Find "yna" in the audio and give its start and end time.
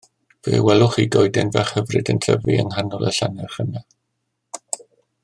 3.65-3.87